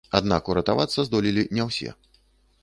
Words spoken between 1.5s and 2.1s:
не ўсе.